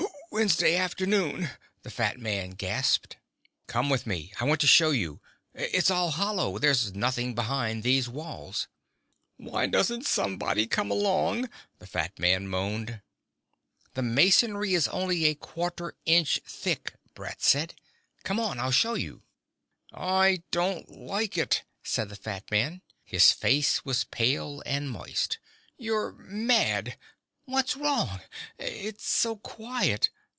"Wednesday 0.33 0.77
afternoon," 0.77 1.49
the 1.83 1.91
fat 1.91 2.17
man 2.17 2.51
gasped. 2.51 3.17
"Come 3.67 3.89
with 3.89 4.07
me. 4.07 4.31
I 4.39 4.45
want 4.45 4.61
to 4.61 4.65
show 4.67 4.91
you. 4.91 5.19
It's 5.53 5.91
all 5.91 6.11
hollow. 6.11 6.57
There's 6.57 6.95
nothing 6.95 7.35
behind 7.35 7.83
these 7.83 8.07
walls" 8.07 8.69
"Why 9.35 9.67
doesn't 9.67 10.05
somebody 10.07 10.67
come 10.67 10.89
along?" 10.89 11.49
the 11.79 11.85
fat 11.85 12.17
man 12.17 12.47
moaned. 12.47 13.01
"The 13.93 14.01
masonry 14.03 14.73
is 14.73 14.87
only 14.87 15.25
a 15.25 15.35
quarter 15.35 15.97
inch 16.05 16.39
thick," 16.47 16.93
Brett 17.13 17.41
said. 17.41 17.75
"Come 18.23 18.39
on; 18.39 18.57
I'll 18.57 18.71
show 18.71 18.93
you." 18.93 19.23
"I 19.93 20.43
don't 20.49 20.89
like 20.89 21.37
it," 21.37 21.65
said 21.83 22.07
the 22.07 22.15
fat 22.15 22.49
man. 22.49 22.81
His 23.03 23.33
face 23.33 23.83
was 23.83 24.05
pale 24.05 24.63
and 24.65 24.89
moist. 24.89 25.39
"You're 25.77 26.13
mad. 26.13 26.97
What's 27.43 27.75
wrong? 27.75 28.21
It's 28.57 29.05
so 29.05 29.35
quiet 29.35 30.09